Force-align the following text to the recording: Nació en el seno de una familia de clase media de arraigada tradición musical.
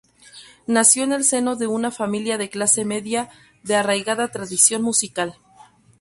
Nació 0.65 1.03
en 1.03 1.11
el 1.13 1.23
seno 1.23 1.55
de 1.55 1.67
una 1.67 1.91
familia 1.91 2.39
de 2.39 2.49
clase 2.49 2.85
media 2.85 3.29
de 3.61 3.75
arraigada 3.75 4.29
tradición 4.29 4.81
musical. 4.81 5.35